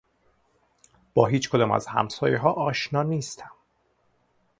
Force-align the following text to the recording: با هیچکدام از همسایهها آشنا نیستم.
با 1.13 1.25
هیچکدام 1.25 1.71
از 1.71 1.87
همسایهها 1.87 2.51
آشنا 2.53 3.03
نیستم. 3.03 3.51